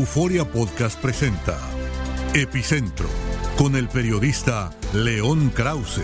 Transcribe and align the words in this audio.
Euforia 0.00 0.46
Podcast 0.46 0.98
presenta 0.98 1.58
Epicentro 2.32 3.06
con 3.58 3.76
el 3.76 3.86
periodista 3.86 4.70
León 4.94 5.50
Krause. 5.54 6.00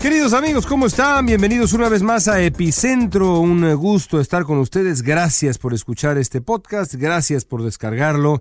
Queridos 0.00 0.32
amigos, 0.32 0.64
¿cómo 0.64 0.86
están? 0.86 1.26
Bienvenidos 1.26 1.74
una 1.74 1.90
vez 1.90 2.02
más 2.02 2.26
a 2.26 2.40
Epicentro. 2.40 3.38
Un 3.40 3.74
gusto 3.74 4.18
estar 4.18 4.44
con 4.44 4.56
ustedes. 4.56 5.02
Gracias 5.02 5.58
por 5.58 5.74
escuchar 5.74 6.16
este 6.16 6.40
podcast. 6.40 6.94
Gracias 6.94 7.44
por 7.44 7.62
descargarlo. 7.62 8.40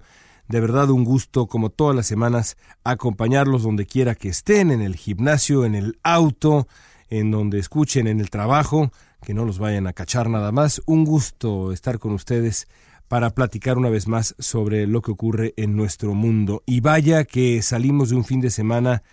De 0.51 0.59
verdad 0.59 0.89
un 0.89 1.05
gusto, 1.05 1.47
como 1.47 1.69
todas 1.69 1.95
las 1.95 2.07
semanas, 2.07 2.57
acompañarlos 2.83 3.63
donde 3.63 3.85
quiera 3.85 4.15
que 4.15 4.27
estén, 4.27 4.69
en 4.69 4.81
el 4.81 4.97
gimnasio, 4.97 5.63
en 5.63 5.75
el 5.75 5.97
auto, 6.03 6.67
en 7.09 7.31
donde 7.31 7.57
escuchen, 7.57 8.05
en 8.05 8.19
el 8.19 8.29
trabajo, 8.29 8.91
que 9.23 9.33
no 9.33 9.45
los 9.45 9.59
vayan 9.59 9.87
a 9.87 9.93
cachar 9.93 10.29
nada 10.29 10.51
más. 10.51 10.81
Un 10.87 11.05
gusto 11.05 11.71
estar 11.71 11.99
con 11.99 12.11
ustedes 12.11 12.67
para 13.07 13.29
platicar 13.29 13.77
una 13.77 13.87
vez 13.87 14.09
más 14.09 14.35
sobre 14.39 14.87
lo 14.87 15.01
que 15.01 15.11
ocurre 15.11 15.53
en 15.55 15.77
nuestro 15.77 16.13
mundo. 16.13 16.63
Y 16.65 16.81
vaya 16.81 17.23
que 17.23 17.61
salimos 17.61 18.09
de 18.09 18.17
un 18.17 18.25
fin 18.25 18.41
de 18.41 18.49
semana 18.49 19.03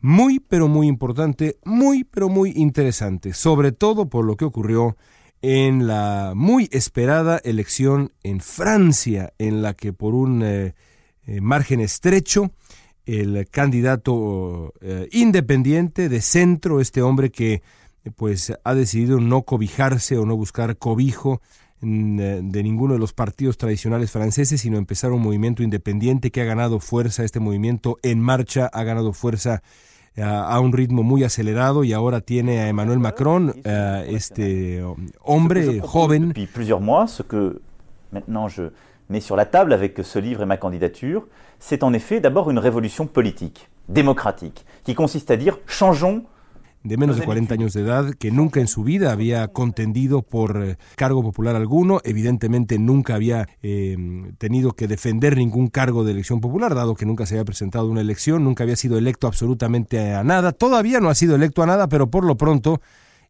muy, 0.00 0.38
pero 0.38 0.68
muy 0.68 0.86
importante, 0.86 1.56
muy, 1.64 2.04
pero 2.04 2.28
muy 2.28 2.52
interesante, 2.56 3.32
sobre 3.32 3.72
todo 3.72 4.10
por 4.10 4.26
lo 4.26 4.36
que 4.36 4.44
ocurrió 4.44 4.98
en 5.46 5.86
la 5.86 6.32
muy 6.34 6.70
esperada 6.72 7.36
elección 7.44 8.14
en 8.22 8.40
Francia, 8.40 9.34
en 9.36 9.60
la 9.60 9.74
que 9.74 9.92
por 9.92 10.14
un 10.14 10.42
eh, 10.42 10.74
eh, 11.26 11.42
margen 11.42 11.80
estrecho, 11.80 12.52
el 13.04 13.46
candidato 13.50 14.72
eh, 14.80 15.06
independiente 15.12 16.08
de 16.08 16.22
centro, 16.22 16.80
este 16.80 17.02
hombre 17.02 17.30
que 17.30 17.62
pues 18.16 18.54
ha 18.64 18.74
decidido 18.74 19.20
no 19.20 19.42
cobijarse 19.42 20.16
o 20.16 20.24
no 20.24 20.34
buscar 20.34 20.78
cobijo 20.78 21.42
mm, 21.82 22.16
de 22.50 22.62
ninguno 22.62 22.94
de 22.94 22.98
los 22.98 23.12
partidos 23.12 23.58
tradicionales 23.58 24.10
franceses, 24.10 24.62
sino 24.62 24.78
empezar 24.78 25.12
un 25.12 25.20
movimiento 25.20 25.62
independiente 25.62 26.30
que 26.30 26.40
ha 26.40 26.44
ganado 26.44 26.80
fuerza, 26.80 27.22
este 27.22 27.40
movimiento 27.40 27.98
en 28.02 28.18
marcha 28.18 28.70
ha 28.72 28.82
ganado 28.82 29.12
fuerza 29.12 29.62
a 30.22 30.60
un 30.60 30.72
ritmo 30.72 31.02
muy 31.02 31.24
acelerado 31.24 31.82
y 31.82 31.92
ahora 31.92 32.20
tiene 32.20 32.60
a 32.60 32.68
Emmanuel 32.68 32.98
Macron, 32.98 33.48
uh, 33.48 34.04
este 34.06 34.82
hombre 35.24 35.80
joven. 35.80 36.28
Depuis 36.28 36.46
plusieurs 36.46 36.80
mois, 36.80 37.06
ce 37.08 37.22
que 37.22 37.60
maintenant 38.12 38.48
je 38.48 38.70
mets 39.08 39.20
sur 39.20 39.36
la 39.36 39.44
table 39.44 39.72
avec 39.72 39.98
ce 40.04 40.18
livre 40.18 40.42
et 40.42 40.46
ma 40.46 40.56
candidature, 40.56 41.26
c'est 41.58 41.82
en 41.82 41.92
effet 41.92 42.20
d'abord 42.20 42.50
une 42.50 42.58
révolution 42.58 43.06
politique, 43.06 43.68
démocratique, 43.88 44.64
qui 44.84 44.94
consiste 44.94 45.30
à 45.30 45.36
dire 45.36 45.58
changeons 45.66 46.24
de 46.84 46.98
menos 46.98 47.16
de 47.16 47.24
40 47.24 47.54
años 47.54 47.72
de 47.72 47.80
edad, 47.80 48.12
que 48.12 48.30
nunca 48.30 48.60
en 48.60 48.68
su 48.68 48.84
vida 48.84 49.10
había 49.10 49.48
contendido 49.48 50.20
por 50.20 50.62
eh, 50.62 50.76
cargo 50.96 51.22
popular 51.22 51.56
alguno, 51.56 52.00
evidentemente 52.04 52.78
nunca 52.78 53.14
había 53.14 53.48
eh, 53.62 53.96
tenido 54.36 54.72
que 54.72 54.86
defender 54.86 55.38
ningún 55.38 55.68
cargo 55.68 56.04
de 56.04 56.12
elección 56.12 56.42
popular, 56.42 56.74
dado 56.74 56.94
que 56.94 57.06
nunca 57.06 57.24
se 57.24 57.34
había 57.34 57.46
presentado 57.46 57.88
una 57.88 58.02
elección, 58.02 58.44
nunca 58.44 58.64
había 58.64 58.76
sido 58.76 58.98
electo 58.98 59.26
absolutamente 59.26 60.12
a 60.12 60.22
nada, 60.24 60.52
todavía 60.52 61.00
no 61.00 61.08
ha 61.08 61.14
sido 61.14 61.34
electo 61.36 61.62
a 61.62 61.66
nada, 61.66 61.88
pero 61.88 62.10
por 62.10 62.24
lo 62.24 62.36
pronto 62.36 62.82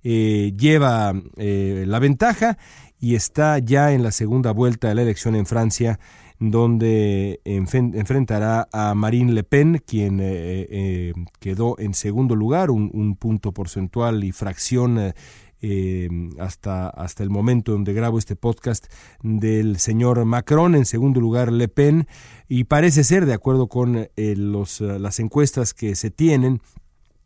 eh, 0.02 0.52
lleva 0.56 1.14
la 1.36 1.98
ventaja 2.00 2.58
y 2.98 3.14
está 3.14 3.60
ya 3.60 3.92
en 3.92 4.02
la 4.02 4.10
segunda 4.10 4.50
vuelta 4.50 4.88
de 4.88 4.96
la 4.96 5.02
elección 5.02 5.36
en 5.36 5.46
Francia 5.46 6.00
donde 6.38 7.40
enfrentará 7.44 8.68
a 8.72 8.94
Marine 8.94 9.32
Le 9.32 9.44
Pen, 9.44 9.80
quien 9.86 10.20
eh, 10.20 10.66
eh, 10.68 11.12
quedó 11.38 11.78
en 11.78 11.94
segundo 11.94 12.34
lugar, 12.34 12.70
un, 12.70 13.16
punto 13.16 13.52
porcentual 13.52 14.24
y 14.24 14.32
fracción 14.32 15.14
eh, 15.62 16.08
hasta, 16.38 16.88
hasta 16.88 17.22
el 17.22 17.30
momento 17.30 17.72
donde 17.72 17.92
grabo 17.92 18.18
este 18.18 18.36
podcast 18.36 18.86
del 19.22 19.78
señor 19.78 20.24
Macron, 20.24 20.74
en 20.74 20.84
segundo 20.84 21.20
lugar 21.20 21.52
Le 21.52 21.68
Pen, 21.68 22.08
y 22.48 22.64
parece 22.64 23.04
ser, 23.04 23.26
de 23.26 23.34
acuerdo 23.34 23.68
con 23.68 24.08
los, 24.16 24.80
las 24.80 25.20
encuestas 25.20 25.72
que 25.72 25.94
se 25.94 26.10
tienen, 26.10 26.60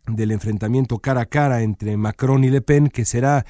del 0.06 0.30
enfrentamiento 0.30 0.98
cara 0.98 1.22
a 1.22 1.26
cara 1.26 1.62
entre 1.62 1.96
Macron 1.96 2.44
y 2.44 2.50
Le 2.50 2.60
Pen, 2.60 2.88
que 2.88 3.04
será 3.04 3.44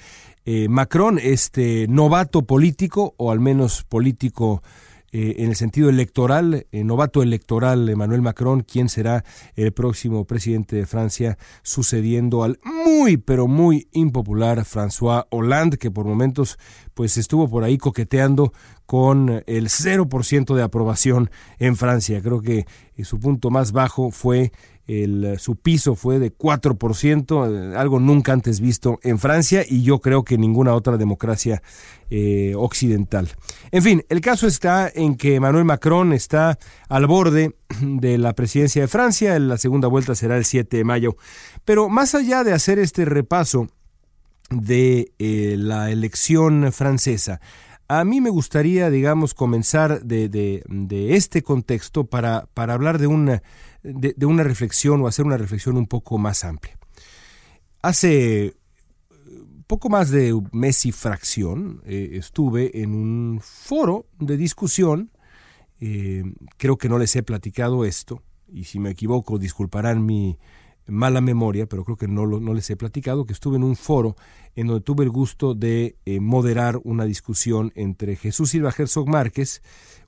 Macron, 0.68 1.18
este 1.22 1.86
novato 1.88 2.46
político, 2.46 3.14
o 3.18 3.30
al 3.30 3.40
menos 3.40 3.84
político 3.84 4.62
eh, 5.10 5.36
en 5.38 5.48
el 5.48 5.56
sentido 5.56 5.88
electoral, 5.88 6.66
eh, 6.70 6.84
novato 6.84 7.22
electoral 7.22 7.88
Emmanuel 7.88 8.20
Macron, 8.20 8.60
quien 8.60 8.90
será 8.90 9.24
el 9.56 9.72
próximo 9.72 10.26
presidente 10.26 10.76
de 10.76 10.84
Francia, 10.84 11.38
sucediendo 11.62 12.42
al 12.42 12.58
muy, 12.62 13.16
pero 13.16 13.46
muy 13.46 13.88
impopular 13.92 14.64
François 14.64 15.26
Hollande, 15.30 15.78
que 15.78 15.90
por 15.90 16.04
momentos 16.04 16.58
pues 16.92 17.16
estuvo 17.16 17.48
por 17.48 17.64
ahí 17.64 17.78
coqueteando 17.78 18.52
con 18.84 19.42
el 19.46 19.68
0% 19.68 20.54
de 20.54 20.62
aprobación 20.62 21.30
en 21.58 21.76
Francia. 21.76 22.20
Creo 22.20 22.42
que 22.42 22.66
eh, 22.96 23.04
su 23.04 23.18
punto 23.18 23.50
más 23.50 23.72
bajo 23.72 24.10
fue 24.10 24.52
el, 24.88 25.38
su 25.38 25.56
piso 25.56 25.94
fue 25.94 26.18
de 26.18 26.34
4%, 26.34 27.76
algo 27.76 28.00
nunca 28.00 28.32
antes 28.32 28.60
visto 28.60 28.98
en 29.02 29.18
Francia 29.18 29.62
y 29.68 29.82
yo 29.82 30.00
creo 30.00 30.24
que 30.24 30.38
ninguna 30.38 30.74
otra 30.74 30.96
democracia 30.96 31.62
eh, 32.10 32.54
occidental. 32.56 33.28
En 33.70 33.82
fin, 33.82 34.04
el 34.08 34.22
caso 34.22 34.46
está 34.46 34.90
en 34.92 35.16
que 35.16 35.34
Emmanuel 35.36 35.66
Macron 35.66 36.14
está 36.14 36.58
al 36.88 37.06
borde 37.06 37.54
de 37.82 38.16
la 38.16 38.32
presidencia 38.32 38.80
de 38.80 38.88
Francia, 38.88 39.38
la 39.38 39.58
segunda 39.58 39.88
vuelta 39.88 40.14
será 40.14 40.38
el 40.38 40.46
7 40.46 40.78
de 40.78 40.84
mayo. 40.84 41.16
Pero 41.66 41.90
más 41.90 42.14
allá 42.14 42.42
de 42.42 42.54
hacer 42.54 42.78
este 42.78 43.04
repaso 43.04 43.68
de 44.48 45.12
eh, 45.18 45.56
la 45.58 45.90
elección 45.90 46.72
francesa, 46.72 47.40
A 47.90 48.04
mí 48.04 48.20
me 48.20 48.28
gustaría, 48.28 48.90
digamos, 48.90 49.32
comenzar 49.32 50.02
de, 50.02 50.28
de, 50.28 51.14
este 51.14 51.42
contexto 51.42 52.04
para, 52.04 52.46
para 52.52 52.74
hablar 52.74 52.98
de 52.98 53.06
una, 53.06 53.42
de, 53.82 54.26
una 54.26 54.42
reflexión 54.42 55.00
o 55.00 55.06
hacer 55.06 55.24
una 55.24 55.36
reflexión 55.36 55.76
un 55.76 55.86
poco 55.86 56.18
más 56.18 56.44
amplia. 56.44 56.78
Hace 57.82 58.54
poco 59.66 59.90
más 59.90 60.10
de 60.10 60.38
mes 60.52 60.86
y 60.86 60.92
fracción 60.92 61.82
eh, 61.84 62.10
estuve 62.14 62.82
en 62.82 62.94
un 62.94 63.40
foro 63.42 64.06
de 64.18 64.36
discusión, 64.36 65.10
eh, 65.80 66.24
creo 66.56 66.78
que 66.78 66.88
no 66.88 66.98
les 66.98 67.14
he 67.16 67.22
platicado 67.22 67.84
esto, 67.84 68.22
y 68.50 68.64
si 68.64 68.78
me 68.78 68.90
equivoco 68.90 69.38
disculparán 69.38 70.04
mi, 70.04 70.38
mala 70.88 71.20
memoria, 71.20 71.66
pero 71.66 71.84
creo 71.84 71.96
que 71.96 72.08
no, 72.08 72.26
no 72.26 72.54
les 72.54 72.68
he 72.70 72.76
platicado, 72.76 73.26
que 73.26 73.32
estuve 73.32 73.56
en 73.56 73.62
un 73.62 73.76
foro 73.76 74.16
en 74.56 74.66
donde 74.66 74.82
tuve 74.82 75.04
el 75.04 75.10
gusto 75.10 75.54
de 75.54 75.96
eh, 76.04 76.18
moderar 76.18 76.80
una 76.82 77.04
discusión 77.04 77.72
entre 77.76 78.16
Jesús 78.16 78.50
Silva 78.50 78.74
Herzog 78.76 79.08
Márquez, 79.08 79.62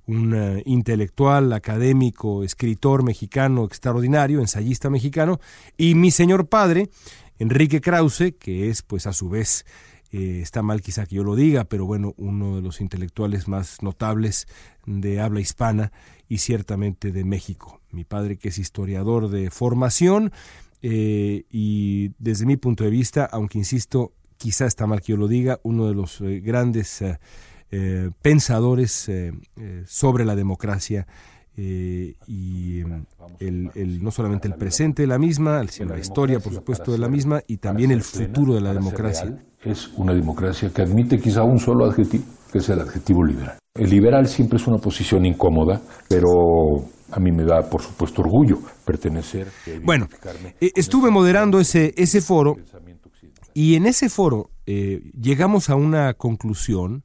un 0.06 0.34
eh, 0.34 0.62
intelectual, 0.66 1.52
académico, 1.52 2.42
escritor 2.42 3.04
mexicano 3.04 3.64
extraordinario, 3.64 4.40
ensayista 4.40 4.90
mexicano, 4.90 5.38
y 5.76 5.94
mi 5.94 6.10
señor 6.10 6.48
padre, 6.48 6.90
Enrique 7.38 7.80
Krause, 7.80 8.34
que 8.38 8.68
es 8.68 8.82
pues 8.82 9.06
a 9.06 9.12
su 9.12 9.28
vez 9.28 9.64
eh, 10.12 10.40
está 10.42 10.62
mal 10.62 10.82
quizá 10.82 11.06
que 11.06 11.16
yo 11.16 11.22
lo 11.24 11.36
diga, 11.36 11.64
pero 11.64 11.86
bueno, 11.86 12.14
uno 12.16 12.56
de 12.56 12.62
los 12.62 12.80
intelectuales 12.80 13.46
más 13.46 13.80
notables 13.82 14.48
de 14.84 15.20
habla 15.20 15.40
hispana 15.40 15.92
y 16.28 16.38
ciertamente 16.38 17.12
de 17.12 17.24
México. 17.24 17.80
Mi 17.92 18.04
padre 18.04 18.36
que 18.36 18.48
es 18.48 18.58
historiador 18.58 19.28
de 19.28 19.50
formación 19.50 20.32
eh, 20.82 21.44
y 21.50 22.10
desde 22.18 22.46
mi 22.46 22.56
punto 22.56 22.84
de 22.84 22.90
vista, 22.90 23.28
aunque 23.30 23.58
insisto, 23.58 24.12
quizá 24.36 24.66
está 24.66 24.86
mal 24.86 25.00
que 25.00 25.12
yo 25.12 25.16
lo 25.16 25.28
diga, 25.28 25.58
uno 25.62 25.86
de 25.86 25.94
los 25.94 26.20
eh, 26.20 26.40
grandes 26.40 27.02
eh, 27.02 28.10
pensadores 28.22 29.10
sobre 29.86 30.24
la 30.24 30.34
democracia 30.34 31.06
y 31.56 32.80
el, 33.38 34.02
no 34.02 34.10
solamente 34.10 34.48
el 34.48 34.54
presente 34.54 35.02
de 35.02 35.08
la 35.08 35.18
misma, 35.18 35.62
sino 35.68 35.90
la 35.90 36.00
historia, 36.00 36.40
por 36.40 36.54
supuesto, 36.54 36.90
de 36.90 36.98
la 36.98 37.08
misma 37.08 37.42
y 37.46 37.58
también 37.58 37.90
el 37.90 38.02
futuro 38.02 38.54
de 38.54 38.62
la 38.62 38.72
democracia. 38.72 39.36
Es 39.62 39.88
una 39.96 40.14
democracia 40.14 40.70
que 40.70 40.82
admite 40.82 41.18
quizá 41.18 41.42
un 41.42 41.58
solo 41.58 41.84
adjetivo, 41.84 42.24
que 42.50 42.58
es 42.58 42.68
el 42.70 42.80
adjetivo 42.80 43.22
liberal. 43.24 43.58
El 43.74 43.90
liberal 43.90 44.26
siempre 44.26 44.56
es 44.56 44.66
una 44.66 44.78
posición 44.78 45.26
incómoda, 45.26 45.80
pero 46.08 46.30
a 47.10 47.20
mí 47.20 47.32
me 47.32 47.44
da, 47.44 47.68
por 47.68 47.82
supuesto, 47.82 48.22
orgullo 48.22 48.58
pertenecer. 48.84 49.48
Bueno, 49.82 50.08
eh, 50.60 50.72
estuve 50.74 51.10
moderando 51.10 51.60
ese, 51.60 51.94
ese 51.96 52.20
foro 52.20 52.56
y 53.54 53.74
en 53.74 53.86
ese 53.86 54.08
foro 54.08 54.50
eh, 54.66 55.10
llegamos 55.20 55.70
a 55.70 55.74
una 55.74 56.14
conclusión 56.14 57.02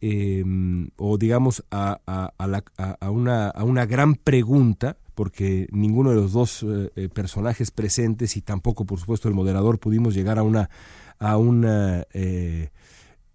em, 0.00 0.90
o 0.96 1.18
digamos 1.18 1.64
a, 1.70 2.00
a, 2.06 3.10
una, 3.10 3.48
a, 3.48 3.64
una, 3.64 3.86
gran 3.86 4.14
pregunta 4.14 4.96
porque 5.14 5.68
ninguno 5.72 6.10
de 6.10 6.16
los 6.16 6.32
dos 6.32 6.64
eh, 6.96 7.08
personajes 7.08 7.70
presentes 7.70 8.36
y 8.36 8.42
tampoco, 8.42 8.84
por 8.84 8.98
supuesto, 8.98 9.28
el 9.28 9.34
moderador 9.34 9.78
pudimos 9.78 10.14
llegar 10.14 10.38
a 10.38 10.42
una, 10.42 10.70
a 11.18 11.36
una 11.36 12.04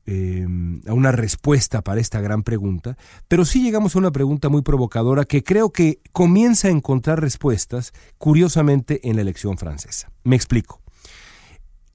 Em, 0.09 0.79
a 0.87 0.93
una 0.93 1.11
respuesta 1.11 1.81
para 1.81 1.99
esta 1.99 2.21
gran 2.21 2.41
pregunta, 2.41 2.95
pero 3.27 3.43
sí 3.43 3.61
llegamos 3.61 3.93
a 3.93 3.99
una 3.99 4.11
pregunta 4.11 4.47
muy 4.47 4.61
provocadora 4.61 5.25
que 5.25 5.43
creo 5.43 5.71
que 5.71 5.99
comienza 6.13 6.69
a 6.69 6.71
encontrar 6.71 7.19
respuestas, 7.19 7.91
curiosamente, 8.17 9.01
en 9.03 9.17
la 9.17 9.23
elección 9.23 9.57
francesa. 9.57 10.09
Me 10.23 10.37
explico. 10.37 10.79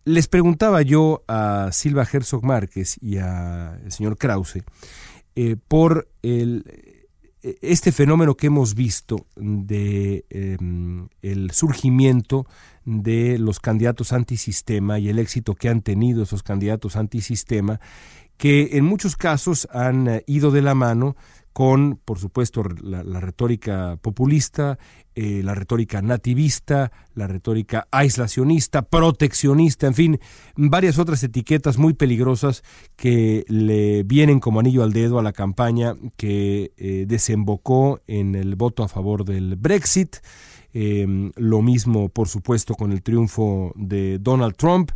Les 0.05 0.29
preguntaba 0.29 0.83
yo 0.83 1.25
a 1.27 1.71
Silva 1.73 2.07
Herzog 2.11 2.45
Márquez 2.45 2.99
y 3.01 3.17
al 3.17 3.91
señor 3.91 4.19
Krause 4.19 4.63
eh, 5.35 5.57
por 5.67 6.11
el, 6.21 6.92
este 7.43 7.91
fenómeno 7.91 8.37
que 8.37 8.47
hemos 8.47 8.75
visto 8.75 9.27
de 9.37 10.25
em, 10.31 11.09
el 11.23 11.51
surgimiento 11.51 12.47
de 12.85 13.39
los 13.39 13.59
candidatos 13.59 14.13
antisistema 14.13 14.99
y 14.99 15.09
el 15.09 15.19
éxito 15.19 15.55
que 15.55 15.69
han 15.69 15.83
tenido 15.83 16.23
esos 16.23 16.43
candidatos 16.43 16.97
antisistema, 16.97 17.81
que 18.37 18.77
en 18.77 18.85
muchos 18.85 19.17
casos 19.17 19.69
han 19.73 20.09
eh, 20.09 20.25
ido 20.27 20.51
de 20.51 20.63
la 20.63 20.75
mano 20.75 21.17
con, 21.53 22.01
por 22.05 22.19
supuesto, 22.19 22.63
la, 22.83 23.21
retórica 23.21 23.99
populista, 24.01 24.79
eh, 25.15 25.43
la 25.45 25.55
retórica 25.55 26.03
nativista, 26.03 26.93
la 27.15 27.27
retórica 27.27 27.87
aislacionista, 27.91 28.83
proteccionista, 28.83 29.87
en 29.87 29.95
fin, 29.95 30.21
varias 30.57 30.99
otras 30.99 31.23
etiquetas 31.23 31.79
muy 31.79 31.95
peligrosas 31.95 32.63
que 32.97 33.45
le 33.49 34.03
vienen 34.03 34.41
como 34.41 34.61
anillo 34.61 34.83
al 34.83 34.93
dedo 34.93 35.19
a 35.19 35.23
la 35.23 35.33
campaña 35.33 35.95
que 36.17 36.73
eh, 36.77 37.05
desembocó 37.07 38.01
en 38.07 38.35
el 38.35 38.57
voto 38.57 38.83
a 38.83 38.89
favor 38.89 39.25
del 39.25 39.57
Brexit 39.57 40.17
Em, 40.75 41.33
lo 41.37 41.61
mismo, 41.61 42.09
por 42.09 42.29
supuesto, 42.29 42.75
con 42.75 42.93
el 42.93 43.03
triunfo 43.03 43.73
de 43.77 44.19
Donald 44.19 44.57
Trump. 44.57 44.91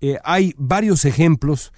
Eh, 0.00 0.16
hay 0.24 0.54
varios 0.56 1.04
ejemplos 1.04 1.72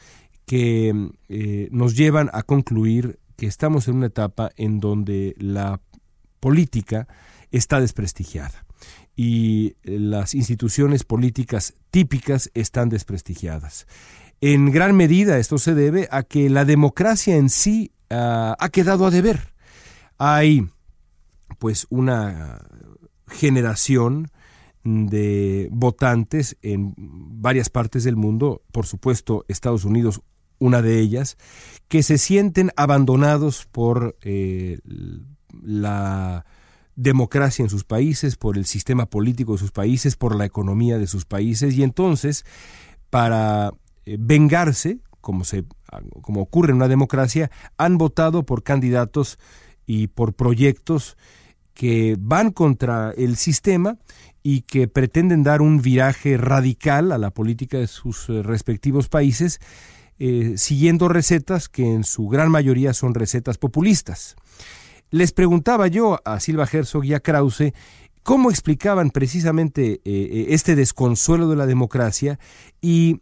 que 0.46 1.10
eh, 1.28 1.68
nos 1.72 1.96
llevan 1.96 2.30
a 2.32 2.42
concluir 2.42 3.18
que 3.40 3.46
estamos 3.46 3.88
en 3.88 3.96
una 3.96 4.08
etapa 4.08 4.50
en 4.56 4.81
donde 4.81 5.34
la 5.38 5.81
política 6.40 7.08
está 7.50 7.81
desprestigiada 7.81 8.66
y 9.16 9.76
las 9.82 10.34
instituciones 10.34 11.04
políticas 11.04 11.72
típicas 11.90 12.50
están 12.52 12.90
desprestigiadas. 12.90 13.87
En 14.42 14.70
gran 14.70 14.94
medida 14.94 15.38
esto 15.38 15.56
se 15.56 15.75
debe 15.75 16.06
a 16.10 16.22
que 16.22 16.50
la 16.50 16.66
democracia 16.66 17.34
en 17.37 17.48
sí 17.48 17.92
ah, 18.10 18.56
ha 18.60 18.69
quedado 18.69 19.06
a 19.06 19.10
deber. 19.10 19.54
Hay 20.19 20.69
pues 21.58 21.87
una 21.88 22.66
generación 23.26 24.31
de 24.84 25.70
votantes 25.72 26.58
en 26.60 26.92
varias 26.98 27.70
partes 27.70 28.04
del 28.04 28.16
mundo, 28.16 28.60
por 28.70 28.84
supuesto 28.84 29.46
Estados 29.48 29.87
Unidos 29.87 30.20
una 30.60 30.82
de 30.82 31.00
ellas, 31.00 31.36
que 31.88 32.04
se 32.04 32.18
sienten 32.18 32.70
abandonados 32.76 33.66
por 33.72 34.16
eh, 34.22 34.78
la 35.60 36.44
democracia 36.94 37.64
en 37.64 37.70
sus 37.70 37.82
países, 37.82 38.36
por 38.36 38.56
el 38.56 38.66
sistema 38.66 39.06
político 39.06 39.52
de 39.52 39.58
sus 39.58 39.72
países, 39.72 40.14
por 40.16 40.36
la 40.36 40.44
economía 40.44 40.98
de 40.98 41.08
sus 41.08 41.24
países, 41.24 41.74
y 41.74 41.82
entonces, 41.82 42.44
para 43.10 43.72
eh, 44.06 44.16
vengarse, 44.20 44.98
como, 45.20 45.44
se, 45.44 45.64
como 46.22 46.42
ocurre 46.42 46.70
en 46.70 46.76
una 46.76 46.88
democracia, 46.88 47.50
han 47.76 47.98
votado 47.98 48.44
por 48.44 48.62
candidatos 48.62 49.38
y 49.86 50.06
por 50.06 50.34
proyectos 50.34 51.16
que 51.75 52.16
van 52.18 52.52
contra 52.52 53.12
el 53.16 53.37
sistema 53.37 53.96
y 54.42 54.62
que 54.62 54.88
pretenden 54.88 55.42
dar 55.42 55.62
un 55.62 55.80
viraje 55.82 56.37
radical 56.37 57.12
a 57.12 57.18
la 57.18 57.30
política 57.30 57.78
de 57.78 57.87
sus 57.87 58.28
eh, 58.28 58.42
respectivos 58.42 59.08
países, 59.08 59.61
eh, 60.20 60.54
siguiendo 60.56 61.08
recetas 61.08 61.68
que 61.68 61.92
en 61.92 62.04
su 62.04 62.28
gran 62.28 62.50
mayoría 62.50 62.94
son 62.94 63.14
recetas 63.14 63.58
populistas. 63.58 64.36
Les 65.10 65.32
preguntaba 65.32 65.88
yo 65.88 66.20
a 66.24 66.38
Silva 66.38 66.68
Herzog 66.70 67.04
y 67.04 67.14
a 67.14 67.20
Krause 67.20 67.72
cómo 68.22 68.50
explicaban 68.50 69.10
precisamente 69.10 70.00
eh, 70.04 70.46
este 70.50 70.76
desconsuelo 70.76 71.48
de 71.48 71.56
la 71.56 71.66
democracia 71.66 72.38
y 72.80 73.20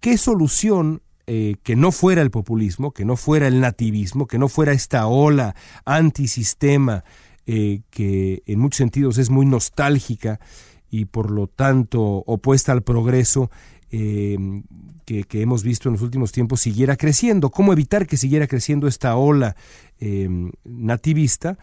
qué 0.00 0.18
solución 0.18 1.00
que 1.26 1.76
no 1.76 1.90
fuera 1.90 2.20
el 2.20 2.30
populismo, 2.30 2.90
que 2.90 3.06
no 3.06 3.16
fuera 3.16 3.46
el 3.46 3.60
nativismo, 3.60 4.26
que 4.26 4.38
no 4.38 4.48
fuera 4.50 4.72
esta 4.72 5.06
ola 5.06 5.54
antisistema 5.86 7.02
eh, 7.46 7.82
que 7.90 8.42
en 8.46 8.58
muchos 8.58 8.78
sentidos 8.78 9.18
es 9.18 9.28
muy 9.28 9.44
nostálgica 9.44 10.40
y 10.88 11.04
por 11.04 11.30
lo 11.30 11.46
tanto 11.46 12.00
opuesta 12.00 12.72
al 12.72 12.82
progreso 12.82 13.50
eh, 13.96 14.62
que, 15.04 15.42
hemos 15.42 15.62
visto 15.62 15.88
en 15.88 15.94
los 15.94 16.02
últimos 16.02 16.32
tiempos, 16.32 16.60
siguiera 16.60 16.96
creciendo. 16.96 17.50
¿Cómo 17.50 17.72
evitar 17.72 18.06
que 18.06 18.16
siguiera 18.16 18.46
creciendo 18.46 18.88
esta 18.88 19.16
ola 19.16 19.56
eh, 20.00 20.28
nativista 20.64 21.58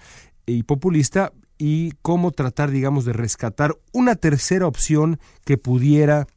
y 0.45 0.63
populista? 0.63 1.33
Y 1.57 1.93
cómo 2.01 2.31
tratar, 2.31 2.71
digamos, 2.71 3.05
de 3.05 3.13
rescatar 3.13 3.77
una 3.91 4.15
tercera 4.15 4.65
opción 4.65 5.19
que 5.45 5.57
pudiera 5.57 6.27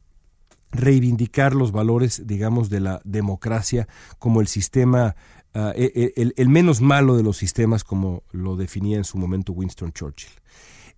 reivindicar 0.71 1.55
los 1.55 1.71
valores, 1.71 2.23
digamos, 2.27 2.69
de 2.69 2.79
la 2.79 3.01
democracia 3.03 3.87
como 4.19 4.41
el 4.41 4.47
sistema 4.47 5.15
Ah, 5.57 5.71
e, 5.73 6.11
e, 6.17 6.33
el, 6.35 6.49
menos 6.49 6.81
malo 6.81 7.15
de 7.15 7.23
los 7.23 7.37
sistemas, 7.37 7.85
como 7.85 8.23
lo 8.33 8.57
definía 8.57 8.97
en 8.97 9.05
su 9.05 9.17
momento 9.17 9.53
Winston 9.53 9.93
Churchill. 9.93 10.33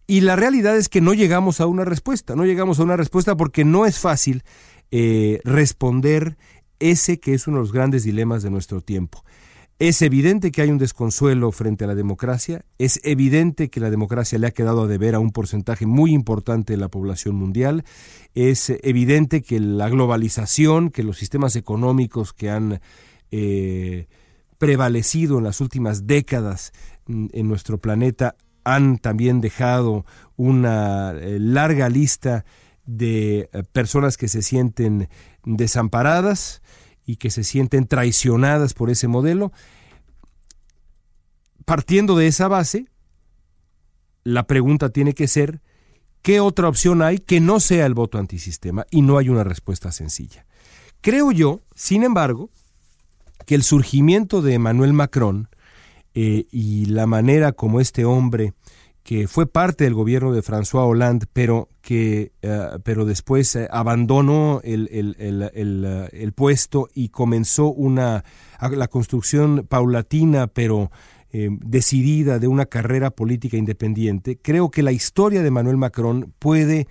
Y 0.07 0.21
la 0.21 0.35
realidad 0.35 0.75
es 0.75 0.89
que 0.89 0.99
no 0.99 1.13
llegamos 1.13 1.61
a 1.61 1.67
una 1.67 1.85
respuesta, 1.85 2.35
no 2.35 2.43
llegamos 2.43 2.79
a 2.79 2.83
una 2.83 2.97
respuesta 2.97 3.37
porque 3.37 3.63
no 3.63 3.85
es 3.85 3.99
fácil 3.99 4.43
eh, 4.91 5.39
responder 5.43 6.37
ese 6.79 7.19
que 7.19 7.33
es 7.33 7.47
uno 7.47 7.57
de 7.57 7.63
los 7.63 7.73
grandes 7.73 8.03
dilemas 8.03 8.43
de 8.43 8.49
nuestro 8.49 8.81
tiempo. 8.81 9.23
Es 9.79 10.01
evidente 10.01 10.51
que 10.51 10.63
hay 10.63 10.71
un 10.71 10.79
desconsuelo 10.79 11.51
frente 11.51 11.83
a 11.83 11.87
la 11.87 11.93
democracia, 11.93 12.65
es 12.79 12.99
evidente 13.03 13.69
que 13.69 13.79
la 13.79 13.91
democracia 13.91 14.39
le 14.39 14.47
ha 14.47 14.51
quedado 14.51 14.83
a 14.83 14.87
deber 14.87 15.13
a 15.13 15.19
un 15.19 15.29
porcentaje 15.29 15.85
muy 15.85 16.13
importante 16.13 16.73
de 16.73 16.77
la 16.77 16.89
población 16.89 17.35
mundial, 17.35 17.83
es 18.33 18.71
evidente 18.81 19.43
que 19.43 19.59
la 19.59 19.87
globalización, 19.87 20.89
que 20.89 21.03
los 21.03 21.17
sistemas 21.17 21.55
económicos 21.55 22.33
que 22.33 22.49
han 22.49 22.81
eh, 23.29 24.07
prevalecido 24.57 25.37
en 25.37 25.43
las 25.43 25.61
últimas 25.61 26.07
décadas 26.07 26.71
mm, 27.05 27.27
en 27.33 27.47
nuestro 27.47 27.77
planeta 27.77 28.35
han 28.63 28.97
también 28.97 29.41
dejado 29.41 30.05
una 30.35 31.11
eh, 31.11 31.37
larga 31.39 31.87
lista 31.87 32.45
de 32.87 33.49
eh, 33.53 33.63
personas 33.71 34.17
que 34.17 34.27
se 34.27 34.41
sienten 34.41 35.09
desamparadas 35.45 36.63
y 37.05 37.17
que 37.17 37.29
se 37.29 37.43
sienten 37.43 37.85
traicionadas 37.85 38.73
por 38.73 38.89
ese 38.89 39.07
modelo. 39.07 39.51
Partiendo 41.65 42.15
de 42.15 42.27
esa 42.27 42.47
base, 42.47 42.87
la 44.23 44.47
pregunta 44.47 44.89
tiene 44.89 45.13
que 45.13 45.27
ser, 45.27 45.61
¿qué 46.21 46.39
otra 46.39 46.67
opción 46.67 47.01
hay 47.01 47.19
que 47.19 47.39
no 47.39 47.59
sea 47.59 47.85
el 47.85 47.93
voto 47.93 48.17
antisistema? 48.17 48.85
Y 48.89 49.01
no 49.01 49.17
hay 49.17 49.29
una 49.29 49.43
respuesta 49.43 49.91
sencilla. 49.91 50.45
Creo 51.01 51.31
yo, 51.31 51.61
sin 51.75 52.03
embargo, 52.03 52.49
que 53.45 53.55
el 53.55 53.63
surgimiento 53.63 54.41
de 54.41 54.55
Emmanuel 54.55 54.93
Macron 54.93 55.49
eh, 56.13 56.47
y 56.51 56.85
la 56.85 57.05
manera 57.05 57.51
como 57.51 57.79
este 57.79 58.03
hombre 58.03 58.53
que 59.07 59.29
fue 59.29 59.45
parte 59.45 59.85
del 59.85 59.93
gobierno 59.93 60.33
de 60.33 60.43
François 60.43 60.85
Hollande, 60.85 61.27
pero 61.31 61.69
que 61.79 62.33
eh, 62.41 62.67
pero 62.83 63.05
después 63.05 63.55
eh, 63.55 63.69
abandonó 63.71 64.59
el, 64.65 64.89
el, 64.91 66.33
puesto 66.33 66.89
y 66.93 67.07
comenzó 67.07 67.67
una 67.67 68.25
la 68.69 68.87
construcción 68.89 69.65
paulatina, 69.65 70.47
pero 70.47 70.91
decidida 71.31 72.39
de 72.39 72.47
una 72.47 72.65
carrera 72.65 73.11
política 73.11 73.55
independiente. 73.55 74.37
Creo 74.41 74.71
que 74.71 74.83
la 74.83 74.91
historia 74.91 75.41
de 75.41 75.47
Emmanuel 75.47 75.77
Macron 75.77 76.33
puede, 76.37 76.87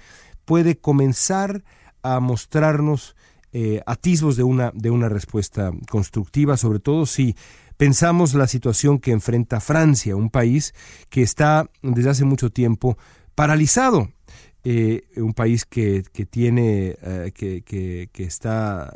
puede 0.46 0.78
comenzar 0.78 1.64
a 2.02 2.20
mostrarnos 2.20 3.14
eh, 3.58 3.80
atisbos 3.86 4.36
de 4.36 4.42
una, 4.42 4.70
de 4.74 4.90
una 4.90 5.08
respuesta 5.08 5.70
constructiva, 5.88 6.58
sobre 6.58 6.78
todo 6.78 7.06
si 7.06 7.34
pensamos 7.76 8.34
la 8.34 8.46
situación 8.46 8.98
que 8.98 9.12
enfrenta 9.12 9.60
Francia, 9.60 10.16
un 10.16 10.30
país 10.30 10.74
que 11.08 11.22
está 11.22 11.70
desde 11.82 12.10
hace 12.10 12.24
mucho 12.24 12.50
tiempo 12.50 12.96
paralizado. 13.34 14.10
Eh, 14.68 15.04
un 15.18 15.32
país 15.32 15.64
que, 15.64 16.02
tiene, 16.28 16.96
eh, 17.00 17.30
que, 17.32 17.62
que, 17.62 18.24
está 18.24 18.92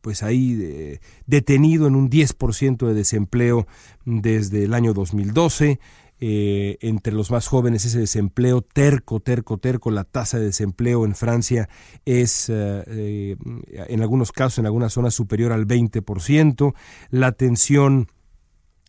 pues 0.00 0.22
ahí 0.22 0.96
detenido 1.26 1.88
en 1.88 1.96
un 1.96 2.08
10% 2.08 2.86
de 2.86 2.94
desempleo 2.94 3.66
desde 4.04 4.62
el 4.62 4.74
año 4.74 4.94
2012, 4.94 5.80
eh, 6.20 6.78
entre 6.80 7.12
los 7.12 7.30
más 7.30 7.46
jóvenes 7.46 7.84
ese 7.84 8.00
desempleo 8.00 8.60
terco, 8.60 9.20
terco, 9.20 9.58
terco. 9.58 9.90
La 9.92 10.02
tasa 10.02 10.38
de 10.38 10.46
desempleo 10.46 11.04
en 11.04 11.14
Francia 11.14 11.68
es 12.04 12.48
eh, 12.48 12.84
eh, 12.88 13.36
en 13.70 14.02
algunos 14.02 14.32
casos, 14.32 14.58
en 14.58 14.66
algunas 14.66 14.92
zonas 14.92 15.14
superior 15.14 15.52
al 15.52 15.66
20%. 15.66 16.74
La 17.10 17.32
tensión, 17.32 18.08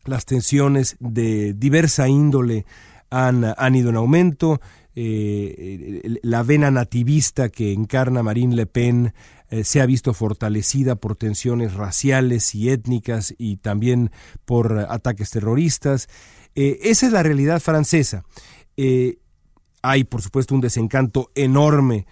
las 0.06 0.26
tensiones 0.26 0.96
de 1.00 1.54
diversa 1.54 2.08
índole 2.08 2.66
han, 3.10 3.46
han 3.58 3.76
ido 3.76 3.90
en 3.90 3.96
aumento. 3.96 4.62
la 4.96 6.44
vena 6.44 6.72
nativista 6.72 7.50
que 7.50 7.74
encarna 7.74 8.24
Marine 8.24 8.56
Le 8.56 8.66
Pen 8.66 9.14
se 9.64 9.82
ha 9.82 9.86
visto 9.86 10.14
fortalecida 10.14 10.96
por 10.96 11.16
tensiones 11.16 11.74
raciales 11.74 12.54
y 12.54 12.70
étnicas 12.70 13.34
y 13.38 13.58
también 13.58 14.12
por 14.46 14.78
ataques 14.78 15.32
terroristas. 15.32 16.08
Eh, 16.56 16.80
esa 16.84 17.08
es 17.08 17.14
la 17.14 17.24
realidad 17.24 17.60
francesa. 17.60 18.24
Eh, 18.78 19.20
hay, 19.82 20.04
por 20.04 20.22
supuesto, 20.22 20.54
un 20.56 20.62
desencanto 20.62 21.32
enorme 21.36 22.06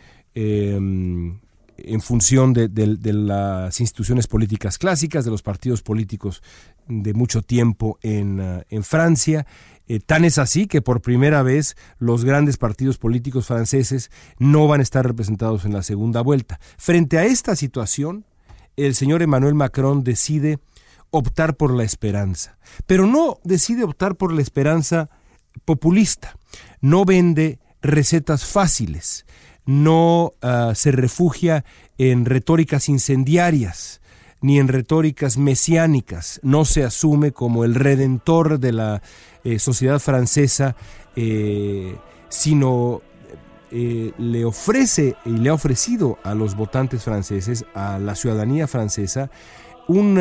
en 1.78 2.02
función 2.02 2.54
de, 2.54 2.70
las 3.14 3.80
instituciones 3.80 4.28
políticas 4.28 4.78
clásicas, 4.78 5.26
de 5.26 5.32
los 5.32 5.42
partidos 5.42 5.82
políticos 5.82 6.42
de 6.88 7.14
mucho 7.14 7.42
tiempo 7.42 7.98
en, 8.02 8.40
uh, 8.40 8.84
Francia. 8.84 9.46
Eh, 9.88 10.00
tan 10.00 10.26
es 10.26 10.38
así 10.38 10.68
que 10.68 10.82
por 10.82 11.02
primera 11.02 11.44
vez 11.44 11.76
los 11.98 12.26
grandes 12.26 12.58
partidos 12.58 12.98
políticos 12.98 13.48
franceses 13.48 14.12
no 14.38 14.68
van 14.68 14.82
a 14.82 14.84
estar 14.84 15.06
representados 15.06 15.66
en 15.66 15.74
la 15.74 15.84
segunda 15.84 16.22
vuelta. 16.22 16.60
Frente 16.78 17.18
a 17.18 17.26
esta 17.26 17.56
situación, 17.56 18.26
el 18.76 18.96
señor 18.96 19.22
Emmanuel 19.22 19.56
Macron 19.56 20.04
decide 20.04 20.60
optar 21.10 21.56
por 21.56 21.74
la 21.74 21.84
esperanza, 21.84 22.58
pero 22.86 23.08
no 23.08 23.40
decide 23.44 23.84
optar 23.84 24.16
por 24.16 24.34
la 24.34 24.42
esperanza 24.42 25.10
populista, 25.66 26.38
no 26.82 27.06
vende 27.06 27.60
recetas 27.82 28.46
fáciles, 28.46 29.26
no 29.68 30.34
ah, 30.42 30.72
se 30.74 30.92
refugia 30.92 31.64
en 32.00 32.26
retóricas 32.26 32.90
incendiarias, 32.90 34.02
ni 34.42 34.60
en 34.60 34.68
retóricas 34.68 35.38
mesiánicas, 35.38 36.40
no 36.42 36.66
se 36.66 36.84
asume 36.84 37.32
como 37.32 37.64
el 37.64 37.76
redentor 37.76 38.60
de 38.60 38.72
la 38.72 39.02
eh, 39.44 39.60
sociedad 39.60 40.00
francesa, 40.00 40.76
eh, 41.16 41.96
sino 42.30 43.02
eh, 43.72 44.14
le 44.18 44.46
ofrece 44.46 45.16
y 45.26 45.32
le 45.32 45.50
ha 45.50 45.54
ofrecido 45.54 46.18
a 46.24 46.34
los 46.34 46.56
votantes 46.56 47.04
franceses, 47.04 47.66
a 47.74 48.00
la 48.00 48.16
ciudadanía 48.16 48.68
francesa, 48.68 49.30
un, 49.88 50.18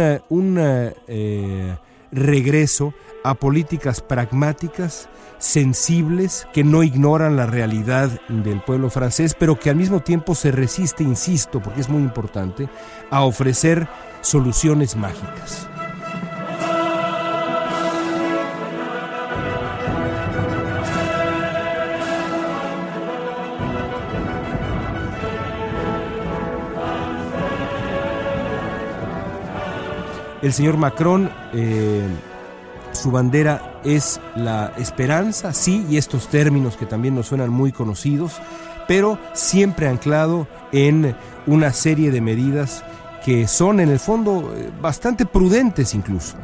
regreso 2.12 2.94
a 3.24 3.34
políticas 3.34 4.00
pragmáticas, 4.00 5.08
sensibles, 5.38 6.46
que 6.52 6.64
no 6.64 6.82
ignoran 6.82 7.36
la 7.36 7.46
realidad 7.46 8.10
del 8.28 8.60
pueblo 8.60 8.90
francés, 8.90 9.34
pero 9.38 9.58
que 9.58 9.70
al 9.70 9.76
mismo 9.76 10.00
tiempo 10.00 10.34
se 10.34 10.50
resiste, 10.50 11.02
insisto, 11.02 11.60
porque 11.60 11.80
es 11.80 11.88
muy 11.88 12.02
importante, 12.02 12.68
a 13.10 13.22
ofrecer 13.22 13.88
soluciones 14.22 14.96
mágicas. 14.96 15.68
El 30.42 30.52
señor 30.52 30.76
Macron, 30.76 31.30
eh, 31.54 32.06
su 32.92 33.10
bandera 33.10 33.80
es 33.84 34.20
la 34.34 34.72
esperanza, 34.76 35.52
sí, 35.52 35.86
y 35.88 35.96
estos 35.96 36.28
términos 36.28 36.76
que 36.76 36.84
también 36.84 37.14
nos 37.14 37.26
suenan 37.28 37.50
muy 37.50 37.72
conocidos, 37.72 38.40
pero 38.86 39.18
siempre 39.32 39.88
anclado 39.88 40.46
en 40.72 41.16
una 41.46 41.72
serie 41.72 42.10
de 42.10 42.20
medidas 42.20 42.84
que 43.24 43.48
son 43.48 43.80
en 43.80 43.88
el 43.88 43.98
fondo 43.98 44.54
eh, 44.54 44.70
bastante 44.80 45.24
prudentes 45.24 45.94
incluso, 45.94 46.36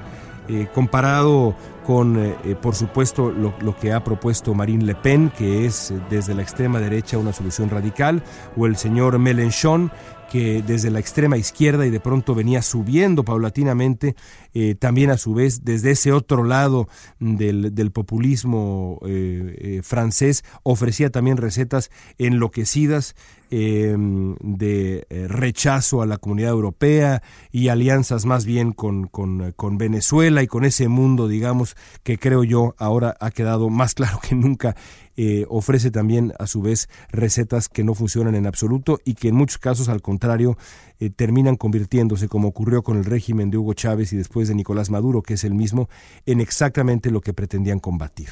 eh, 0.48 0.68
comparado 0.74 1.54
con, 1.86 2.36
por 2.62 2.76
supuesto, 2.76 3.32
lo, 3.32 3.54
lo, 3.60 3.76
que 3.76 3.92
ha 3.92 4.04
propuesto 4.04 4.54
Marine 4.54 4.84
Le 4.84 4.94
Pen, 4.94 5.32
que 5.36 5.66
es 5.66 5.92
desde 6.08 6.32
la 6.32 6.42
extrema 6.42 6.78
derecha 6.78 7.18
una 7.18 7.32
solución 7.32 7.70
radical, 7.70 8.22
o 8.56 8.66
el 8.66 8.76
señor 8.76 9.18
Mélenchon, 9.18 9.90
que 10.32 10.62
desde 10.62 10.90
la 10.90 10.98
extrema 10.98 11.36
izquierda 11.36 11.86
y 11.86 11.90
de 11.90 12.00
pronto 12.00 12.34
venía 12.34 12.62
subiendo 12.62 13.22
paulatinamente, 13.22 14.16
eh, 14.54 14.74
también 14.74 15.10
a 15.10 15.18
su 15.18 15.34
vez 15.34 15.62
desde 15.62 15.90
ese 15.90 16.10
otro 16.10 16.42
lado 16.42 16.88
del, 17.20 17.90
populismo 17.92 18.98
eh, 19.04 19.56
eh, 19.58 19.80
francés, 19.82 20.42
ofrecía 20.62 21.10
también 21.10 21.36
recetas 21.36 21.90
enloquecidas 22.16 23.14
em, 23.50 24.34
de 24.40 25.06
rechazo 25.28 26.00
a 26.00 26.06
la 26.06 26.16
comunidad 26.16 26.52
europea 26.52 27.22
y 27.50 27.68
alianzas 27.68 28.24
más 28.24 28.46
bien 28.46 28.72
con, 28.72 29.08
con, 29.08 29.52
con, 29.52 29.76
Venezuela 29.76 30.42
y 30.42 30.46
con 30.46 30.64
ese 30.64 30.88
mundo, 30.88 31.28
digamos, 31.28 31.76
que 32.04 32.16
creo 32.16 32.42
yo 32.42 32.74
ahora 32.78 33.18
ha 33.20 33.30
quedado 33.32 33.68
más 33.68 33.92
claro 33.96 34.18
que 34.26 34.34
nunca 34.34 34.76
eh, 35.16 35.44
ofrece 35.48 35.90
también 35.90 36.32
a 36.38 36.46
su 36.46 36.62
vez 36.62 36.88
recetas 37.10 37.68
que 37.68 37.84
no 37.84 37.94
funcionan 37.94 38.34
en 38.34 38.46
absoluto 38.46 38.98
y 39.04 39.14
que 39.14 39.28
en 39.28 39.34
muchos 39.34 39.58
casos 39.58 39.88
al 39.88 40.00
contrario 40.00 40.56
eh, 41.00 41.10
terminan 41.10 41.56
convirtiéndose, 41.56 42.28
como 42.28 42.48
ocurrió 42.48 42.82
con 42.82 42.96
el 42.96 43.04
régimen 43.04 43.50
de 43.50 43.58
Hugo 43.58 43.74
Chávez 43.74 44.12
y 44.12 44.16
después 44.16 44.48
de 44.48 44.54
Nicolás 44.54 44.90
Maduro, 44.90 45.22
que 45.22 45.34
es 45.34 45.44
el 45.44 45.54
mismo, 45.54 45.88
en 46.24 46.40
exactamente 46.40 47.10
lo 47.10 47.20
que 47.20 47.34
pretendían 47.34 47.78
combatir. 47.78 48.30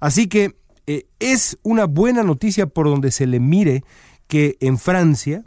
Así 0.00 0.28
que 0.28 0.56
eh, 0.86 1.06
es 1.18 1.58
una 1.62 1.86
buena 1.86 2.22
noticia 2.22 2.66
por 2.66 2.86
donde 2.86 3.10
se 3.10 3.26
le 3.26 3.40
mire 3.40 3.84
que 4.26 4.56
en 4.60 4.78
Francia, 4.78 5.44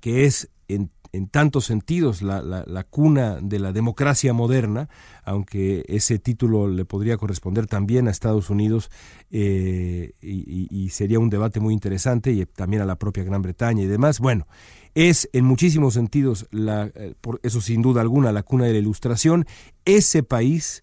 que 0.00 0.24
es 0.24 0.50
en 0.68 0.90
en 1.12 1.28
tantos 1.28 1.64
sentidos 1.64 2.22
la, 2.22 2.42
la, 2.42 2.84
cuna 2.84 3.38
de 3.42 3.58
la 3.58 3.72
democracia 3.72 4.32
moderna, 4.32 4.88
aunque 5.24 5.84
ese 5.88 6.18
título 6.18 6.68
le 6.68 6.84
podría 6.84 7.16
corresponder 7.16 7.66
también 7.66 8.06
a 8.06 8.10
Estados 8.10 8.50
Unidos 8.50 8.90
eh, 9.30 10.12
y, 10.20 10.88
sería 10.90 11.18
un 11.18 11.30
debate 11.30 11.60
muy 11.60 11.74
interesante 11.74 12.32
y 12.32 12.44
también 12.46 12.82
a 12.82 12.84
la 12.86 12.96
propia 12.96 13.24
Gran 13.24 13.42
Bretaña 13.42 13.82
y 13.82 13.86
demás. 13.86 14.18
Bueno, 14.18 14.46
es 14.94 15.28
en 15.32 15.44
muchísimos 15.44 15.94
sentidos, 15.94 16.46
la, 16.50 16.90
eh, 16.94 17.14
por 17.20 17.40
eso 17.42 17.60
sin 17.60 17.82
duda 17.82 18.00
alguna, 18.00 18.32
la 18.32 18.42
cuna 18.42 18.66
de 18.66 18.72
la 18.72 18.78
ilustración, 18.78 19.46
ese 19.84 20.22
país 20.22 20.82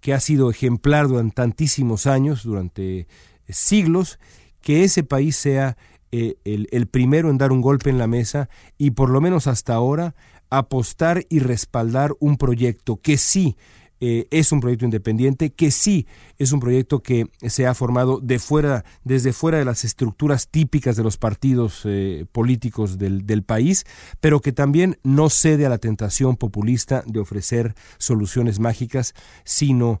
que 0.00 0.14
ha 0.14 0.20
sido 0.20 0.50
ejemplar 0.50 1.08
durante 1.08 1.34
tantísimos 1.34 2.06
años, 2.06 2.42
durante 2.42 3.06
siglos, 3.48 4.18
que 4.60 4.84
ese 4.84 5.02
país 5.04 5.36
sea 5.36 5.76
eh, 6.12 6.34
el, 6.44 6.88
primero 6.88 7.30
en 7.30 7.38
dar 7.38 7.52
un 7.52 7.60
golpe 7.60 7.88
en 7.88 7.98
la 7.98 8.08
mesa 8.08 8.48
y 8.76 8.90
por 8.90 9.10
lo 9.10 9.20
menos 9.20 9.46
hasta 9.46 9.74
ahora 9.74 10.16
apostar 10.50 11.24
y 11.28 11.38
respaldar 11.38 12.14
un 12.18 12.36
proyecto 12.36 12.96
que 12.96 13.16
sí 13.16 13.56
eh, 14.00 14.26
es 14.32 14.50
un 14.50 14.58
proyecto 14.60 14.86
independiente, 14.86 15.50
que 15.50 15.70
sí 15.70 16.08
es 16.38 16.50
un 16.50 16.58
proyecto 16.58 17.00
que 17.00 17.26
se 17.46 17.66
ha 17.66 17.74
formado 17.74 18.18
de 18.18 18.40
fuera, 18.40 18.84
desde 19.04 19.32
fuera 19.32 19.58
de 19.58 19.64
las 19.64 19.84
estructuras 19.84 20.48
típicas 20.48 20.96
de 20.96 21.04
los 21.04 21.16
partidos 21.16 21.82
eh, 21.84 22.24
políticos 22.32 22.98
del, 22.98 23.42
país, 23.44 23.84
pero 24.18 24.40
que 24.40 24.50
también 24.50 24.98
no 25.04 25.30
cede 25.30 25.66
a 25.66 25.68
la 25.68 25.78
tentación 25.78 26.36
populista 26.36 27.04
de 27.06 27.20
ofrecer 27.20 27.74
soluciones 27.98 28.58
mágicas, 28.58 29.14
sino 29.44 30.00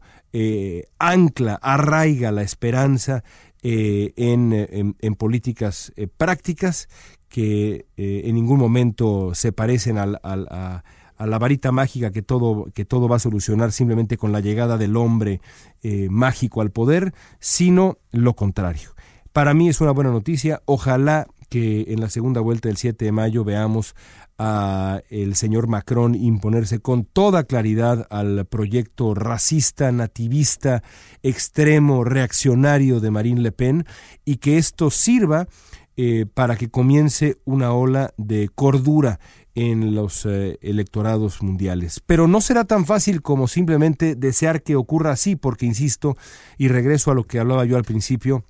ancla, 0.98 1.54
arraiga 1.60 2.30
la 2.30 2.42
esperanza 2.42 3.24
en, 3.62 4.94
en, 4.98 5.14
políticas 5.14 5.92
prácticas 6.16 6.88
que 7.28 7.86
en 7.96 8.34
ningún 8.34 8.58
momento 8.58 9.34
se 9.34 9.52
parecen 9.52 9.98
al, 9.98 10.18
a 11.20 11.26
la 11.26 11.38
varita 11.38 11.70
mágica 11.70 12.10
que 12.10 12.22
todo, 12.22 12.70
que 12.72 12.86
todo 12.86 13.06
va 13.06 13.16
a 13.16 13.18
solucionar 13.18 13.72
simplemente 13.72 14.16
con 14.16 14.32
la 14.32 14.40
llegada 14.40 14.78
del 14.78 14.96
hombre 14.96 15.42
eh, 15.82 16.08
mágico 16.08 16.62
al 16.62 16.70
poder, 16.70 17.12
sino 17.38 17.98
lo 18.10 18.34
contrario. 18.34 18.94
Para 19.34 19.52
mí 19.52 19.68
es 19.68 19.82
una 19.82 19.90
buena 19.90 20.10
noticia. 20.10 20.62
Ojalá 20.64 21.26
que 21.50 21.84
en 21.88 22.00
la 22.00 22.08
segunda 22.08 22.40
vuelta 22.40 22.70
del 22.70 22.78
7 22.78 23.04
de 23.04 23.12
mayo 23.12 23.44
veamos 23.44 23.94
a 24.42 25.02
el 25.10 25.34
señor 25.34 25.66
Macron 25.66 26.14
imponerse 26.14 26.78
con 26.78 27.04
toda 27.04 27.44
claridad 27.44 28.06
al 28.08 28.46
proyecto 28.46 29.12
racista, 29.12 29.92
nativista, 29.92 30.82
extremo, 31.22 32.04
reaccionario 32.04 33.00
de 33.00 33.10
Marine 33.10 33.42
Le 33.42 33.52
Pen 33.52 33.84
y 34.24 34.36
que 34.36 34.56
esto 34.56 34.90
sirva 34.90 35.46
eh, 35.98 36.24
para 36.32 36.56
que 36.56 36.70
comience 36.70 37.36
una 37.44 37.74
ola 37.74 38.14
de 38.16 38.48
cordura 38.48 39.20
en 39.54 39.94
los 39.94 40.24
eh, 40.24 40.56
electorados 40.62 41.42
mundiales. 41.42 42.00
Pero 42.06 42.26
no 42.26 42.40
será 42.40 42.64
tan 42.64 42.86
fácil 42.86 43.20
como 43.20 43.46
simplemente 43.46 44.14
desear 44.14 44.62
que 44.62 44.74
ocurra 44.74 45.10
así, 45.10 45.36
porque, 45.36 45.66
insisto, 45.66 46.16
y 46.56 46.68
regreso 46.68 47.10
a 47.10 47.14
lo 47.14 47.24
que 47.24 47.40
hablaba 47.40 47.66
yo 47.66 47.76
al 47.76 47.84
principio, 47.84 48.42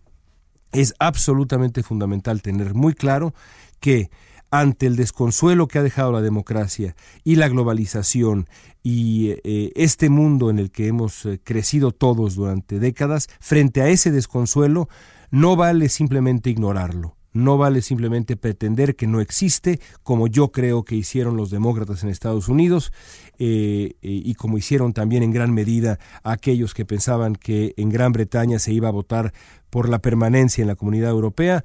es 0.70 0.94
absolutamente 1.00 1.82
fundamental 1.82 2.42
tener 2.42 2.74
muy 2.74 2.94
claro 2.94 3.34
que 3.80 4.08
ante 4.50 4.86
el 4.86 4.96
desconsuelo 4.96 5.68
que 5.68 5.78
ha 5.78 5.82
dejado 5.82 6.12
la 6.12 6.20
democracia 6.20 6.96
y 7.24 7.36
la 7.36 7.48
globalización 7.48 8.48
y 8.82 9.34
eh, 9.44 9.72
este 9.76 10.08
mundo 10.08 10.50
en 10.50 10.58
el 10.58 10.70
que 10.70 10.88
hemos 10.88 11.24
eh, 11.26 11.40
crecido 11.42 11.92
todos 11.92 12.34
durante 12.34 12.78
décadas, 12.78 13.28
frente 13.40 13.82
a 13.82 13.88
ese 13.88 14.10
desconsuelo, 14.10 14.88
no 15.30 15.56
vale 15.56 15.88
simplemente 15.88 16.50
ignorarlo 16.50 17.16
no 17.32 17.58
vale 17.58 17.82
simplemente 17.82 18.36
pretender 18.36 18.96
que 18.96 19.06
no 19.06 19.20
existe, 19.20 19.80
como 20.02 20.26
yo 20.26 20.50
creo 20.50 20.84
que 20.84 20.96
hicieron 20.96 21.36
los 21.36 21.50
demócratas 21.50 22.02
en 22.02 22.08
Estados 22.08 22.48
Unidos 22.48 22.92
eh, 23.38 23.94
y 24.00 24.34
como 24.34 24.58
hicieron 24.58 24.92
también 24.92 25.22
en 25.22 25.30
gran 25.30 25.52
medida 25.52 25.98
aquellos 26.24 26.74
que 26.74 26.84
pensaban 26.84 27.36
que 27.36 27.74
en 27.76 27.90
Gran 27.90 28.12
Bretaña 28.12 28.58
se 28.58 28.72
iba 28.72 28.88
a 28.88 28.92
votar 28.92 29.32
por 29.70 29.88
la 29.88 30.00
permanencia 30.00 30.62
en 30.62 30.68
la 30.68 30.74
comunidad 30.74 31.10
europea. 31.10 31.64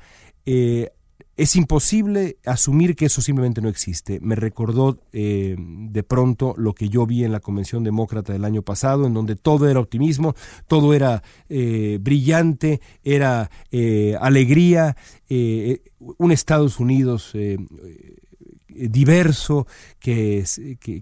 Es 1.37 1.55
imposible 1.57 2.37
asumir 2.45 2.95
que 2.95 3.07
eso 3.07 3.21
simplemente 3.21 3.61
no 3.61 3.67
existe. 3.67 4.19
Me 4.21 4.35
recordó 4.35 4.99
eh, 5.11 5.55
de 5.57 6.03
pronto 6.03 6.53
lo 6.57 6.73
que 6.73 6.87
yo 6.87 7.05
vi 7.05 7.25
en 7.25 7.33
la 7.33 7.41
Convención 7.41 7.83
Demócrata 7.83 8.31
del 8.31 8.45
año 8.45 8.61
pasado, 8.61 9.05
en 9.05 9.13
donde 9.13 9.35
todo 9.35 9.67
era 9.67 9.81
optimismo, 9.81 10.33
todo 10.67 10.93
era 10.93 11.23
eh, 11.49 11.97
brillante, 12.01 12.79
era 13.03 13.49
eh, 13.71 14.15
alegría, 14.21 14.95
un 15.27 16.31
Estados 16.31 16.79
Unidos 16.79 17.33
diverso, 18.67 19.65
que, 19.99 20.45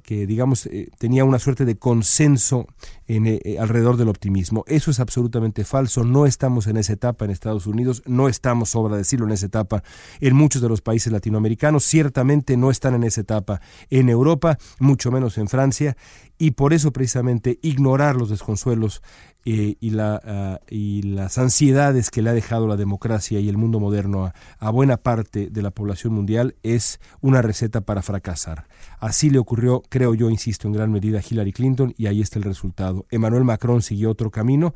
digamos 0.07 0.69
tenía 0.97 1.25
una 1.25 1.39
suerte 1.39 1.65
de 1.65 1.75
consenso 1.75 2.67
eh, 3.15 3.57
alrededor 3.59 3.97
del 3.97 4.09
optimismo. 4.09 4.63
Eso 4.67 4.91
es 4.91 4.99
absolutamente 4.99 5.63
falso. 5.63 6.03
No 6.03 6.25
estamos 6.25 6.67
en 6.67 6.77
esa 6.77 6.93
etapa 6.93 7.25
en 7.25 7.31
Estados 7.31 7.67
Unidos, 7.67 8.01
no 8.05 8.27
estamos, 8.27 8.69
sobra 8.69 8.97
decirlo, 8.97 9.25
en 9.25 9.33
esa 9.33 9.45
etapa 9.45 9.83
en 10.19 10.35
muchos 10.35 10.61
de 10.61 10.69
los 10.69 10.81
países 10.81 11.11
latinoamericanos. 11.11 11.83
Ciertamente 11.83 12.57
no 12.57 12.71
están 12.71 12.95
en 12.95 13.03
esa 13.03 13.21
etapa 13.21 13.61
en 13.89 14.09
Europa, 14.09 14.57
mucho 14.79 15.11
menos 15.11 15.37
en 15.37 15.47
Francia, 15.47 15.95
y 16.37 16.51
por 16.51 16.73
eso 16.73 16.91
precisamente 16.91 17.59
ignorar 17.61 18.15
los 18.15 18.29
desconsuelos 18.29 19.01
eh, 19.45 19.75
ah, 19.99 20.59
y, 20.69 21.01
las 21.03 21.37
ansiedades 21.37 22.09
que 22.09 22.21
le 22.21 22.29
ha 22.29 22.33
dejado 22.33 22.67
la 22.67 22.77
democracia 22.77 23.39
y 23.39 23.49
el 23.49 23.57
mundo 23.57 23.79
moderno 23.79 24.31
a, 24.59 24.69
buena 24.71 24.97
parte 24.97 25.49
de 25.49 25.61
la 25.61 25.71
población 25.71 26.13
mundial 26.13 26.55
es 26.63 26.99
una 27.21 27.41
receta 27.41 27.81
para 27.81 28.01
fracasar. 28.01 28.67
Así 28.99 29.29
le 29.29 29.39
ocurrió, 29.39 29.83
creo 29.89 30.15
yo, 30.15 30.29
insisto, 30.29 30.67
en 30.67 30.73
gran 30.73 30.91
medida 30.91 31.19
a 31.19 31.23
Hillary 31.27 31.51
Clinton 31.51 31.93
y 31.97 32.07
ahí 32.07 32.21
está 32.21 32.39
el 32.39 32.45
resultado. 32.45 33.02
Emmanuel 33.11 33.43
Macron 33.43 33.81
siguió 33.81 34.11
otro 34.11 34.31
camino 34.31 34.73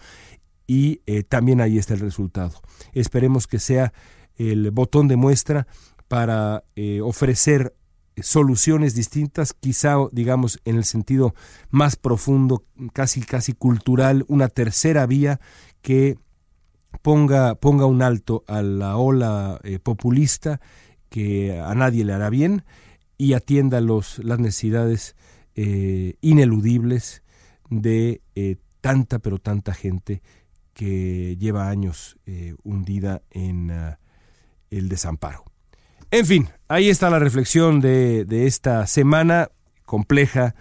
y 0.68 1.02
eh, 1.06 1.24
también 1.24 1.62
ahí 1.62 1.78
está 1.78 1.94
el 1.94 2.02
resultado. 2.02 2.62
Esperemos 2.94 3.48
que 3.48 3.58
sea 3.58 3.94
el 4.36 4.70
botón 4.72 5.08
de 5.08 5.16
muestra 5.16 5.66
para 6.10 6.66
eh, 6.76 7.02
ofrecer 7.02 7.74
soluciones 8.18 8.94
distintas, 8.94 9.54
quizá 9.54 9.96
digamos 10.12 10.60
en 10.66 10.76
el 10.76 10.84
sentido 10.84 11.34
más 11.70 11.96
profundo, 11.96 12.64
casi 12.94 13.22
casi 13.22 13.54
cultural, 13.54 14.26
una 14.28 14.50
tercera 14.50 15.06
vía 15.06 15.40
que 15.82 16.18
ponga, 17.02 17.56
ponga 17.56 17.86
un 17.86 18.02
alto 18.02 18.44
a 18.48 18.62
la 18.62 18.98
ola 18.98 19.60
eh, 19.64 19.80
populista 19.80 20.60
que 21.10 21.60
a 21.60 21.74
nadie 21.76 22.04
le 22.04 22.14
hará 22.14 22.30
bien 22.30 22.66
y 23.18 23.34
atienda 23.34 23.82
los, 23.82 24.20
las 24.20 24.40
necesidades 24.40 25.16
ineludibles 26.22 27.24
de 27.70 28.22
eh, 28.36 28.58
tanta 28.82 29.20
pero 29.20 29.40
tanta 29.40 29.74
gente 29.74 30.22
que 30.74 31.36
lleva 31.38 31.70
años 31.70 32.18
hundida 32.64 33.24
en 33.32 33.72
ah, 33.72 34.00
el 34.70 34.90
desamparo. 34.90 35.44
En 36.10 36.26
fin, 36.26 36.50
ahí 36.70 36.90
está 36.90 37.10
la 37.10 37.20
reflexión 37.20 37.82
de, 37.82 38.26
esta 38.46 38.88
semana 38.88 39.50
compleja 39.86 40.56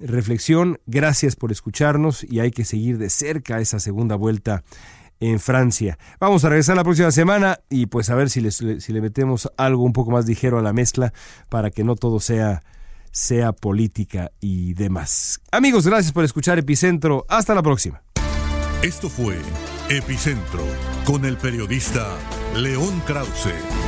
reflexión. 0.00 0.80
Gracias 0.86 1.36
por 1.36 1.52
escucharnos 1.52 2.24
y 2.24 2.40
hay 2.40 2.50
que 2.50 2.64
seguir 2.64 2.98
de 2.98 3.08
cerca 3.08 3.60
esa 3.60 3.78
segunda 3.78 4.16
vuelta 4.16 4.64
en 5.20 5.38
Francia. 5.38 5.98
Vamos 6.18 6.44
a 6.44 6.48
regresar 6.48 6.76
la 6.76 6.82
próxima 6.82 7.12
semana 7.12 7.60
y 7.70 7.86
pues 7.86 8.10
a 8.10 8.16
ver 8.16 8.28
si, 8.28 8.50
si 8.50 8.92
le 8.92 9.00
metemos 9.00 9.48
algo 9.56 9.84
un 9.84 9.92
poco 9.92 10.10
más 10.10 10.26
ligero 10.26 10.58
a 10.58 10.62
la 10.62 10.72
mezcla 10.72 11.12
para 11.48 11.70
que 11.70 11.84
no 11.84 11.94
todo 11.94 12.18
sea, 12.18 12.62
sea 13.12 13.52
política 13.52 14.30
y 14.40 14.74
demás. 14.74 15.40
Amigos, 15.50 15.86
gracias 15.86 16.12
por 16.12 16.24
escuchar 16.24 16.58
Epicentro. 16.58 17.24
Hasta 17.28 17.54
la 17.54 17.62
próxima. 17.62 18.02
Esto 18.82 19.08
fue 19.10 19.36
Epicentro 19.88 20.62
con 21.04 21.24
el 21.24 21.36
periodista 21.36 22.16
León 22.54 23.02
Krause. 23.06 23.87